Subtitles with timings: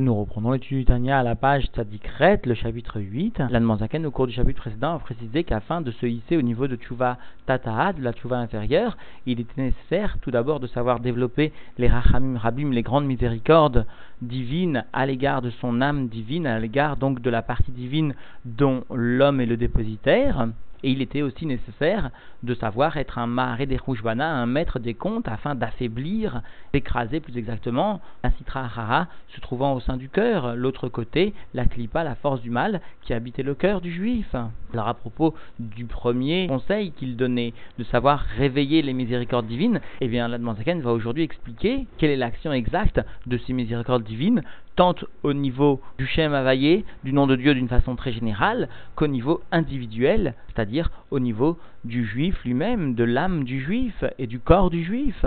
[0.00, 3.42] Nous reprenons l'étude Tania à la page Tzadikret, le chapitre 8.
[3.50, 6.76] L'Anne au cours du chapitre précédent, a précisé qu'afin de se hisser au niveau de
[6.76, 11.88] Tchouva Tata'a, de la Tchouva inférieure, il était nécessaire tout d'abord de savoir développer les
[11.88, 13.84] Rachamim Rabim, les grandes miséricordes
[14.22, 18.14] divines à l'égard de son âme divine, à l'égard donc de la partie divine
[18.46, 20.48] dont l'homme est le dépositaire.
[20.82, 22.10] Et il était aussi nécessaire
[22.42, 26.42] de savoir être un maré des Rouchbana, un maître des comptes, afin d'affaiblir,
[26.72, 31.66] d'écraser plus exactement la citra rara se trouvant au sein du cœur, l'autre côté, la
[31.66, 34.34] klipa, la force du mal, qui habitait le cœur du juif.
[34.72, 40.08] Alors à propos du premier conseil qu'il donnait, de savoir réveiller les miséricordes divines, eh
[40.08, 44.42] bien l'Admanzaken va aujourd'hui expliquer quelle est l'action exacte de ces miséricordes divines
[44.76, 49.06] tant au niveau du Shem Havaillé, du nom de Dieu d'une façon très générale, qu'au
[49.06, 54.70] niveau individuel, c'est-à-dire au niveau du juif lui-même, de l'âme du juif et du corps
[54.70, 55.24] du juif.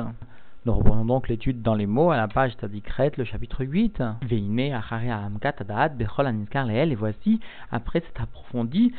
[0.65, 4.01] Nous reprenons donc l'étude dans les mots à la page Tadikret, le chapitre 8.
[6.91, 8.93] et voici, après cet approfondi,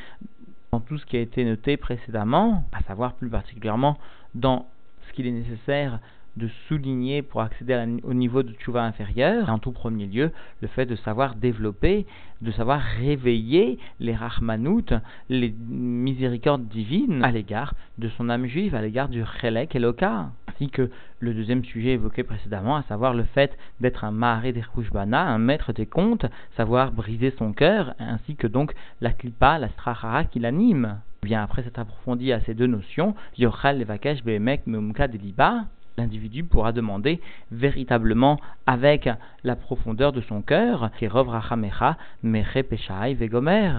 [0.73, 3.97] dans tout ce qui a été noté précédemment, à savoir plus particulièrement
[4.34, 4.67] dans
[5.08, 6.01] ce qu'il est nécessaire
[6.36, 10.86] de souligner pour accéder au niveau de tchouva inférieur, en tout premier lieu, le fait
[10.86, 12.06] de savoir développer,
[12.42, 14.92] de savoir réveiller les rachmanout,
[15.28, 20.70] les miséricordes divines à l'égard de son âme juive, à l'égard du chelek eloka, ainsi
[20.70, 20.90] que
[21.20, 24.64] le deuxième sujet évoqué précédemment, à savoir le fait d'être un maré des
[25.12, 30.24] un maître des comptes, savoir briser son cœur, ainsi que donc la klipa, la strachara
[30.24, 30.98] qui l'anime.
[31.22, 35.64] Bien après s'être approfondi à ces deux notions, Yochal Levakesh Behemek Meumka Deliba,
[35.97, 39.09] l'individu pourra demander véritablement avec
[39.45, 40.91] la profondeur de son cœur,
[43.14, 43.73] Vegomer,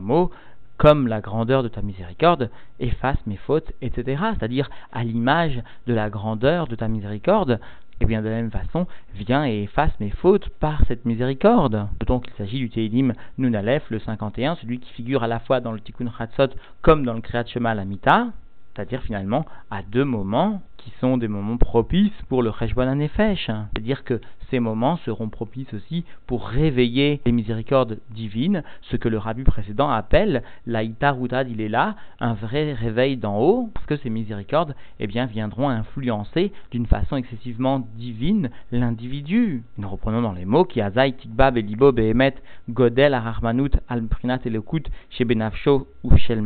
[0.00, 0.36] mot à
[0.82, 4.20] comme la grandeur de ta miséricorde, efface mes fautes, etc.
[4.36, 7.60] C'est-à-dire à, l'image de la grandeur de ta miséricorde,
[8.00, 11.86] et bien de la même façon, viens et efface mes fautes par cette miséricorde.
[12.06, 15.70] Donc il s'agit du Teilim Nunalef, le 51, celui qui figure à la fois dans
[15.70, 16.48] le Tikkun Chatzot
[16.80, 18.28] comme dans le Kriyat Shema Lamita,
[18.74, 23.46] c'est-à-dire finalement à deux moments qui sont des moments propices pour le Cheshbon Nefesh.
[23.46, 24.20] C'est-à-dire que
[24.52, 29.88] ces moments seront propices aussi pour réveiller les miséricordes divines, ce que le rabbi précédent
[29.88, 34.74] appelle la Itarutad, il est là, un vrai réveil d'en haut, parce que ces miséricordes
[35.00, 39.62] eh bien, viendront influencer d'une façon excessivement divine l'individu.
[39.78, 42.34] Nous reprenons dans les mots qui Belibo Behemet
[42.68, 46.44] Godel Arachmanut Al-Prinat Elokut chez Benafsho ou Shel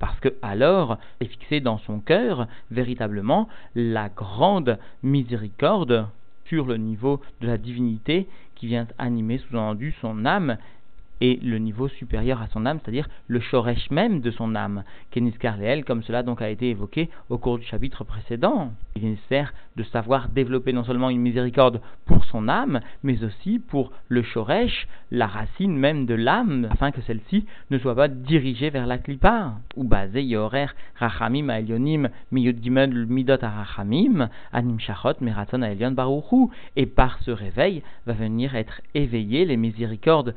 [0.00, 6.08] parce que alors est fixé dans son cœur véritablement la grande miséricorde
[6.52, 10.58] sur le niveau de la divinité qui vient animer sous-entendu son âme
[11.22, 15.56] et le niveau supérieur à son âme, c'est-à-dire le shoresh même de son âme, Keniskar
[15.56, 18.72] Leel, comme cela donc a été évoqué au cours du chapitre précédent.
[18.96, 23.60] Il est nécessaire de savoir développer non seulement une miséricorde pour son âme, mais aussi
[23.60, 28.70] pour le shoresh, la racine même de l'âme, afin que celle-ci ne soit pas dirigée
[28.70, 30.66] vers la klipa, ou basée yorer
[30.96, 37.84] rachamim aelionim miyud gimel midot rachamim anim shachot meraton aelion baruchu, et par ce réveil
[38.06, 40.34] va venir être éveillé les miséricordes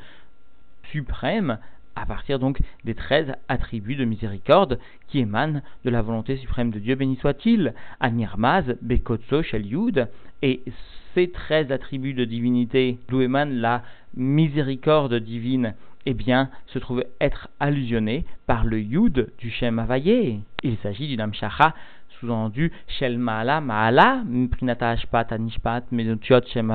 [0.92, 1.58] suprême
[1.96, 6.80] à partir donc des treize attributs de miséricorde qui émanent de la volonté suprême de
[6.80, 9.66] Dieu, béni soit-il, Anirmaz, Bekotso, Shel
[10.42, 10.64] et
[11.14, 13.84] ces treize attributs de divinité, d'où émane la
[14.16, 15.74] miséricorde divine,
[16.06, 20.42] eh bien, se trouvent être allusionnés par le Yud du Shem Havayé.
[20.64, 21.74] Il s'agit d'une Amshacha
[22.20, 26.74] sous-entendu Shel Maala Maala, Mprinata Ashpat Anishpat Menotiot Shem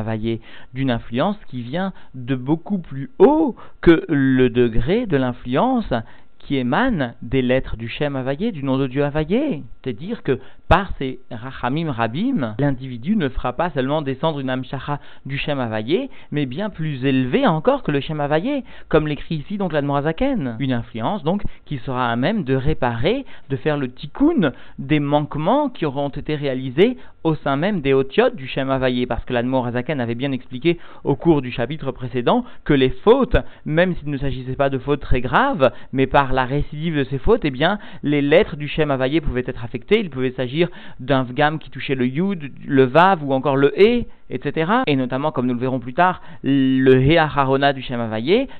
[0.75, 5.93] d'une influence qui vient de beaucoup plus haut que le degré de l'influence
[6.41, 9.63] qui émane des lettres du Shem Havayé, du nom de Dieu Havayé.
[9.83, 15.37] C'est-à-dire que par ces Rachamim Rabim, l'individu ne fera pas seulement descendre une Amshacha du
[15.37, 19.73] Shem Havayé, mais bien plus élevée encore que le Shem Havayé, comme l'écrit ici donc
[19.73, 20.57] l'Admorazaken.
[20.61, 25.69] Une influence donc qui sera à même de réparer, de faire le tikkun des manquements
[25.69, 30.01] qui auront été réalisés au sein même des Otiotes du Shem Havayé, parce que l'Admorazaken
[30.01, 34.55] avait bien expliqué au cours du chapitre précédent que les fautes, même s'il ne s'agissait
[34.55, 38.23] pas de fautes très graves, mais par la récidive de ces fautes, eh bien, les
[38.23, 40.69] lettres du Shem Havayé pouvaient être affectées, il pouvait s'agir
[40.99, 44.73] d'un vgam qui touchait le yud, le vav ou encore le e, etc.
[44.87, 48.01] Et notamment, comme nous le verrons plus tard, le he du Shem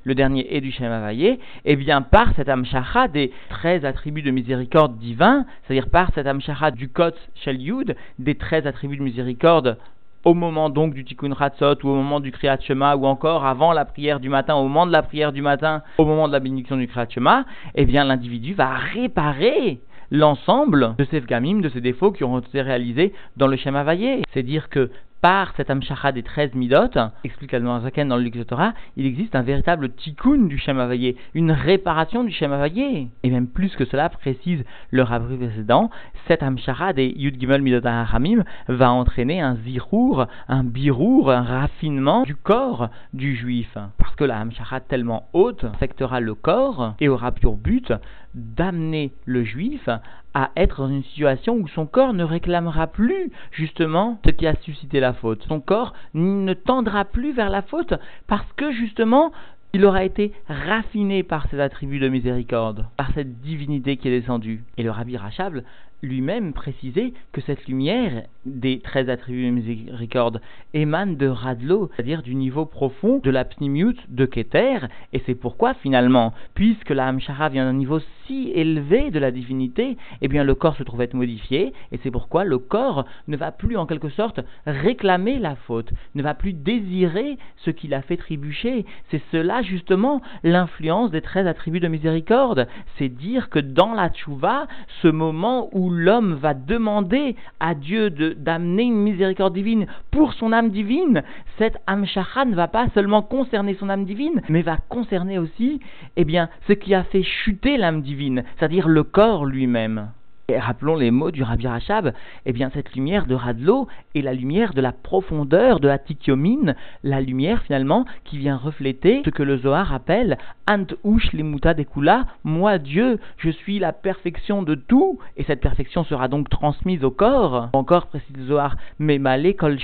[0.05, 4.31] le dernier e du Shem et eh bien par cette amshacha des 13 attributs de
[4.31, 9.79] miséricorde divin, c'est-à-dire par cette amshacha du kot shel yud, des 13 attributs de miséricorde
[10.25, 13.73] au moment donc du Tikkun Hatzot ou au moment du Kriyat Shema ou encore avant
[13.73, 16.41] la prière du matin, au moment de la prière du matin, au moment de la
[16.41, 17.45] bénédiction du Kriyat Shema,
[17.75, 19.81] eh bien l'individu va réparer
[20.11, 24.23] l'ensemble de ces gamim, de ces défauts qui auront été réalisés dans le schéma vaillé.
[24.33, 24.91] C'est dire que
[25.21, 29.91] par cette Amshacha des 13 midot, explique Zaken dans le Torah, il existe un véritable
[29.91, 33.09] tikkun du Shem Havayé, une réparation du Shem Havayé.
[33.23, 35.91] Et même plus que cela, précise le rabbi précédent,
[36.27, 42.23] cette Amshacha des Yud Gimel Midot Hamim va entraîner un zirour, un birour, un raffinement
[42.23, 43.77] du corps du juif.
[43.99, 47.93] Parce que la Amshacha tellement haute affectera le corps et aura pour but
[48.35, 49.89] d'amener le juif
[50.35, 54.55] à être dans une situation où son corps ne réclamera plus justement ce qui a
[54.57, 55.45] suscité la faute.
[55.49, 57.95] Son corps ne tendra plus vers la faute
[58.27, 59.33] parce que justement
[59.73, 64.65] il aura été raffiné par ses attributs de miséricorde, par cette divinité qui est descendue.
[64.77, 65.63] Et le rabbi Rachab
[66.03, 70.41] lui-même précisait que cette lumière des 13 attributs de miséricorde
[70.73, 74.79] émane de Radlo, c'est-à-dire du niveau profond de la pnimiut de Keter,
[75.13, 79.97] et c'est pourquoi finalement, puisque la Hamshara vient d'un niveau si élevé de la divinité,
[80.23, 83.53] eh bien le corps se trouve être modifié, et c'est pourquoi le corps ne va
[83.53, 88.17] plus en quelque sorte réclamer la faute, ne va plus désirer ce qu'il a fait
[88.17, 88.87] trébucher.
[89.11, 94.67] C'est cela justement l'influence des 13 attributs de miséricorde, c'est dire que dans la tchouva,
[95.03, 100.71] ce moment où l'homme va demander à Dieu d'amener une miséricorde divine pour son âme
[100.71, 101.23] divine,
[101.59, 102.05] cette âme
[102.47, 105.81] ne va pas seulement concerner son âme divine, mais va concerner aussi,
[106.17, 110.11] eh bien, ce qui a fait chuter l'âme divine, c'est-à-dire le corps lui-même
[110.59, 112.13] rappelons les mots du Rabbi Rachab,
[112.47, 116.75] eh bien cette lumière de Radlo est la lumière de la profondeur de la tikiomine,
[117.03, 120.39] la lumière finalement qui vient refléter ce que le Zohar appelle
[120.69, 126.05] Ant Ush Lemuta Dekula, moi Dieu, je suis la perfection de tout, et cette perfection
[126.05, 127.69] sera donc transmise au corps.
[127.73, 129.79] Encore précise le Zohar, mais Malé Kol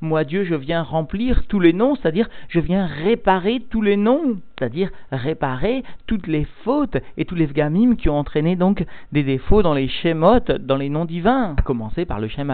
[0.00, 4.36] moi Dieu, je viens remplir tous les noms, c'est-à-dire je viens réparer tous les noms,
[4.58, 9.62] c'est-à-dire réparer toutes les fautes et tous les gamim qui ont entraîné donc des défauts
[9.62, 12.44] dans les Shemot, dans les noms divins, à commencer par le Shem.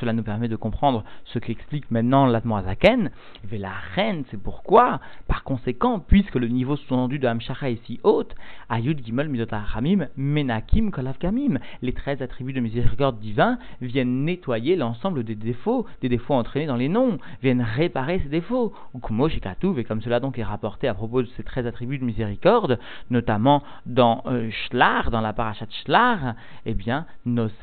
[0.00, 3.10] Cela nous permet de comprendre ce qu'explique maintenant l'Atmoazaken.
[3.52, 8.24] La reine, c'est pourquoi, par conséquent, puisque le niveau sous-entendu de Hamshacha est si haut,
[8.68, 14.76] Ayud Gimel Midot Hamim, Menakim Kolav Gamim, les 13 attributs de miséricorde divin viennent nettoyer
[14.76, 18.72] l'ensemble des défauts, des défauts entraînés dans les noms, viennent réparer ces défauts.
[18.94, 22.04] Ou Kumo et comme cela donc est rapporté à propos de ces 13 attributs de
[22.04, 22.78] miséricorde,
[23.10, 26.34] notamment dans euh, Shlar, dans la parachat Shlar,
[26.66, 27.06] eh bien,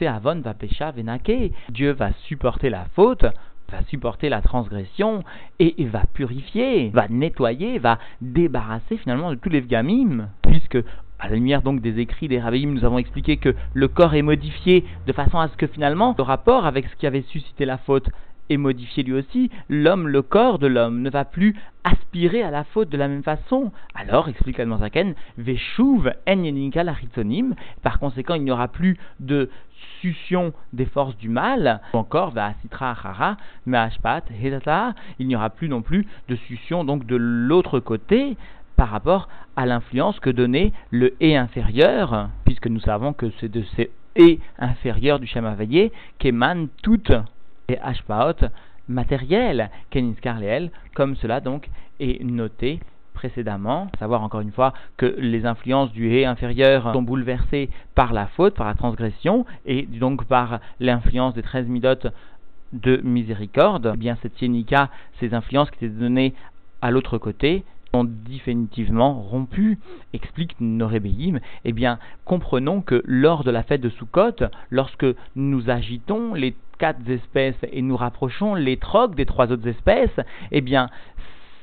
[0.07, 1.51] Avon va pécha venake.
[1.69, 3.25] Dieu va supporter la faute,
[3.71, 5.23] va supporter la transgression
[5.59, 10.77] et va purifier, va nettoyer, va débarrasser finalement de tous les gamim, puisque
[11.19, 14.21] à la lumière donc des écrits des Rabbim, nous avons expliqué que le corps est
[14.21, 17.77] modifié de façon à ce que finalement le rapport avec ce qui avait suscité la
[17.77, 18.09] faute
[18.49, 22.63] est modifié lui aussi, l'homme, le corps de l'homme, ne va plus aspirer à la
[22.63, 23.71] faute de la même façon.
[23.93, 26.95] Alors, explique Zaken, Veshuv en la
[27.81, 29.49] par conséquent, il n'y aura plus de
[30.01, 34.23] succion des forces du mal, ou encore, va Sitra Achara, Meashpat,
[35.19, 38.37] il n'y aura plus non plus de succion donc de l'autre côté,
[38.75, 43.63] par rapport à l'influence que donnait le et inférieur, puisque nous savons que c'est de
[43.75, 47.11] ces et inférieurs du Shamavayé qu'émanent toutes
[47.69, 48.47] et Hashpaot
[48.87, 50.39] matériel, Keniskar
[50.93, 51.69] comme cela donc
[51.99, 52.79] est noté
[53.13, 58.27] précédemment, savoir encore une fois que les influences du hé inférieur sont bouleversées par la
[58.27, 62.07] faute, par la transgression, et donc par l'influence des 13 midotes
[62.73, 64.89] de miséricorde, eh bien cette Yenika,
[65.19, 66.33] ces influences qui étaient données
[66.81, 69.79] à l'autre côté, sont définitivement rompues,
[70.13, 76.33] explique Norébéim, eh bien, comprenons que lors de la fête de Sukkot, lorsque nous agitons
[76.33, 80.19] les quatre espèces et nous rapprochons l'étrog des trois autres espèces,
[80.51, 80.89] eh bien,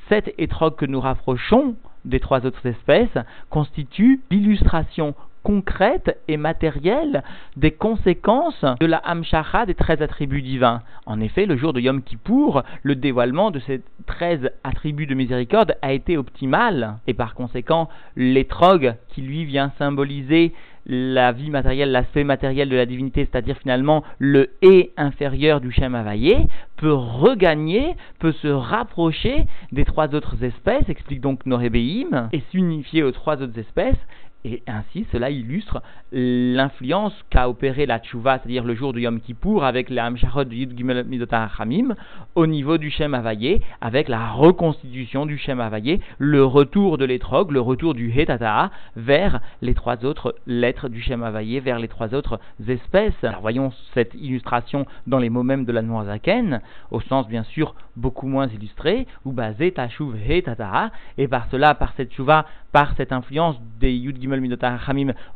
[0.08, 3.16] cet étrog que nous rapprochons des trois autres espèces
[3.50, 7.22] constitue l'illustration concrète et matérielle
[7.56, 10.82] des conséquences de la Hamshacha des treize attributs divins.
[11.06, 15.76] En effet, le jour de Yom Kippour, le dévoilement de ces treize attributs de miséricorde
[15.82, 20.52] a été optimal, et par conséquent, l'étrog qui lui vient symboliser
[20.86, 25.96] la vie matérielle, l'aspect matériel de la divinité, c'est-à-dire finalement le et inférieur du Shem
[26.76, 33.12] peut regagner, peut se rapprocher des trois autres espèces, explique donc Norébéim, et s'unifier aux
[33.12, 33.98] trois autres espèces,
[34.44, 39.64] et ainsi, cela illustre l'influence qu'a opéré la tchouva, c'est-à-dire le jour de Yom Kippour,
[39.64, 41.06] avec la Hamshachot de Yud Gimel
[41.58, 41.94] Hamim,
[42.34, 47.52] au niveau du Shem Havayé, avec la reconstitution du Shem Havayé, le retour de l'étrog,
[47.52, 52.12] le retour du Hetata vers les trois autres lettres du Shem Havayé, vers les trois
[52.12, 53.22] autres espèces.
[53.22, 57.76] Alors voyons cette illustration dans les mots mêmes de la Noazaken, au sens bien sûr
[57.94, 63.12] beaucoup moins illustré, ou basé Tashuv Hetata, et par cela, par cette tchouva, par cette
[63.12, 64.31] influence des Yud Gimel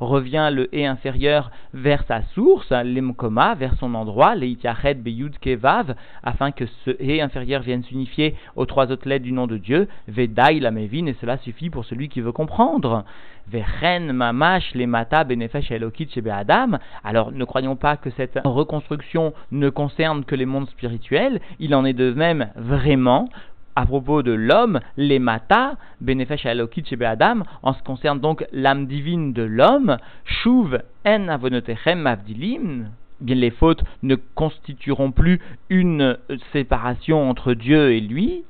[0.01, 6.51] revient le hé inférieur vers sa source, l'emkoma, vers son endroit, leitiachet beyud kevav, afin
[6.51, 10.61] que ce hé inférieur vienne s'unifier aux trois autres lettres du nom de Dieu, vedai
[10.61, 13.05] la et cela suffit pour celui qui veut comprendre.
[13.49, 16.79] Vechen mamash les mata benefesh elokit Adam.
[17.05, 21.85] Alors ne croyons pas que cette reconstruction ne concerne que les mondes spirituels, il en
[21.85, 23.29] est de même vraiment
[23.77, 29.33] à propos de l'homme, les mata, benefesh Adam, en ce qui concerne donc l'âme divine
[29.33, 32.89] de l'homme, shuv en avonotechem avdilim,
[33.21, 36.17] bien les fautes ne constitueront plus une
[36.53, 38.45] séparation entre Dieu et lui,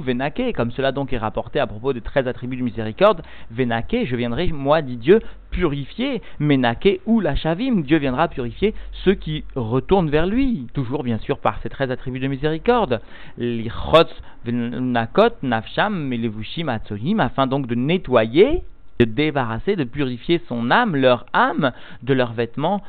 [0.00, 4.16] Venake, comme cela donc est rapporté à propos des 13 attributs de miséricorde, Venake, je
[4.16, 10.10] viendrai, moi, dit Dieu, purifier, Menake ou la Shavim, Dieu viendra purifier ceux qui retournent
[10.10, 13.00] vers lui, toujours bien sûr par ces 13 attributs de miséricorde,
[13.38, 14.10] Lichotz,
[14.44, 18.62] Venakot, Nafsham, Melevushim, Atzohim, afin donc de nettoyer,
[18.98, 22.82] de débarrasser, de purifier son âme, leur âme, de leurs vêtements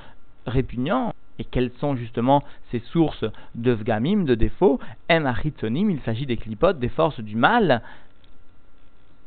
[0.45, 1.13] répugnants.
[1.39, 3.25] Et quelles sont justement ces sources
[3.55, 4.79] de vgamim, de défauts
[5.09, 7.81] En il s'agit des clipotes, des forces du mal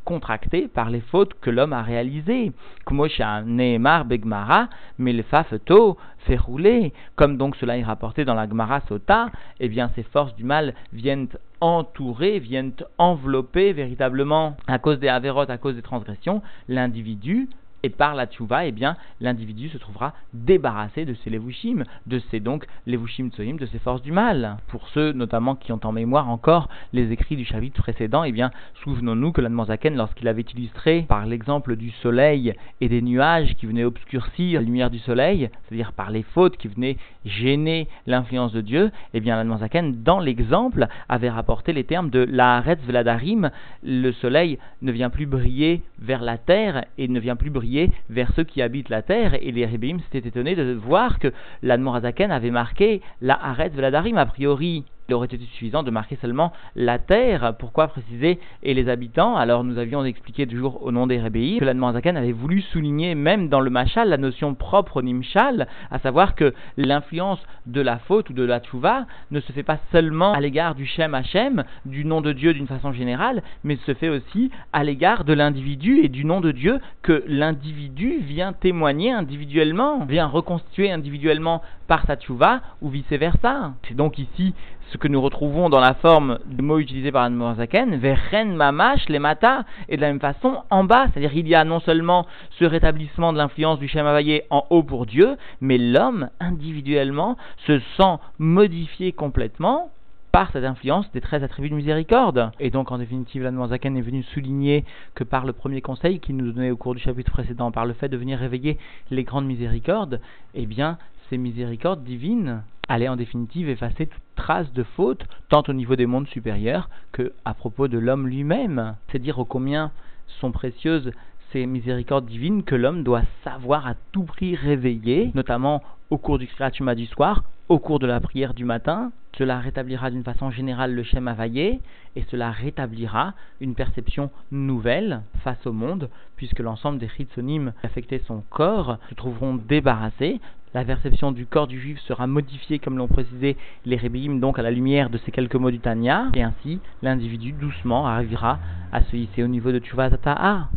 [0.05, 2.53] contractées par les fautes que l'homme a réalisées.
[2.87, 6.93] Kumosha Nehemar Begmara, mais le fafeto fait rouler.
[7.17, 10.75] Comme donc cela est rapporté dans la Gmara Sota, eh bien ces forces du mal
[10.93, 11.29] viennent
[11.61, 17.49] entourer, viennent envelopper véritablement, à cause des avérotes, à cause des transgressions, l'individu
[17.83, 22.41] et par la tchouva, eh bien, l'individu se trouvera débarrassé de ses levushim, de ses
[22.41, 24.59] donc levushim de ses forces du mal.
[24.69, 28.51] Pour ceux notamment qui ont en mémoire encore les écrits du chapitre précédent, eh bien,
[28.85, 29.57] souvenons-nous que l'Anne
[29.95, 34.91] lorsqu'il avait illustré par l'exemple du soleil et des nuages qui venaient obscurcir la lumière
[34.91, 40.21] du soleil, c'est-à-dire par les fautes qui venaient gêner l'influence de Dieu, eh bien, dans
[40.21, 43.51] l'exemple, avait rapporté les termes de la Haaretz Veladarim,
[43.83, 47.70] le soleil ne vient plus briller vers la terre et ne vient plus briller
[48.09, 52.31] vers ceux qui habitent la terre, et les Rébéim s'étaient étonnés de voir que l'Admorazaken
[52.31, 57.01] avait marqué la Haret Veladarim a priori il aurait été suffisant de marquer seulement la
[57.01, 57.55] terre.
[57.59, 59.37] Pourquoi préciser et les habitants?
[59.37, 63.49] Alors nous avions expliqué toujours au nom des rébéis que l'Admorazakan avait voulu souligner même
[63.49, 68.31] dans le machal la notion propre au nimshal, à savoir que l'influence de la faute
[68.31, 72.05] ou de la tchouva ne se fait pas seulement à l'égard du Shem Hashem, du
[72.05, 76.09] nom de Dieu d'une façon générale, mais se fait aussi à l'égard de l'individu et
[76.09, 82.61] du nom de Dieu que l'individu vient témoigner individuellement, vient reconstituer individuellement par sa tchouva
[82.81, 83.73] ou vice versa.
[83.89, 84.55] C'est donc ici
[84.93, 89.19] ce que nous retrouvons dans la forme du mot utilisé par Zaken, Vechen Mamash, les
[89.19, 92.27] Mata, et de la même façon en bas, c'est-à-dire qu'il y a non seulement
[92.59, 94.07] ce rétablissement de l'influence du Shem
[94.51, 99.91] en haut pour Dieu, mais l'homme individuellement se sent modifié complètement
[100.33, 102.53] par cette influence des 13 attributs de miséricorde.
[102.61, 106.37] Et donc, en définitive, la Zaken est venu souligner que par le premier conseil qu'il
[106.37, 108.79] nous donnait au cours du chapitre précédent, par le fait de venir réveiller
[109.11, 110.21] les grandes miséricordes,
[110.55, 110.99] eh bien,
[111.31, 116.07] ces miséricordes divines allaient en définitive effacer toute trace de faute, tant au niveau des
[116.07, 118.97] mondes supérieurs que à propos de l'homme lui-même.
[119.11, 119.93] C'est dire au combien
[120.41, 121.13] sont précieuses
[121.53, 126.47] ces miséricordes divines que l'homme doit savoir à tout prix réveiller, notamment au cours du
[126.47, 129.13] Kriyat du soir, au cours de la prière du matin.
[129.39, 131.81] Cela rétablira d'une façon générale le Shem Havayé
[132.17, 138.23] et cela rétablira une perception nouvelle face au monde, puisque l'ensemble des Chitsonim qui affectaient
[138.27, 140.41] son corps se trouveront débarrassés.
[140.73, 144.63] La perception du corps du juif sera modifiée, comme l'ont précisé les Rébéim, donc à
[144.63, 148.61] la lumière de ces quelques mots du Tanya, et ainsi l'individu doucement arrivera
[148.93, 150.69] à se hisser au niveau de Tata'a.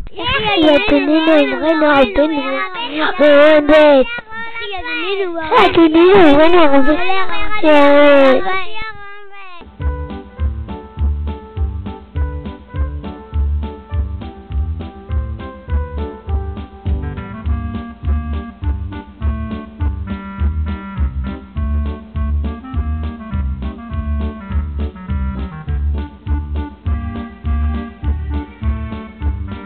[7.63, 8.63] Bueno,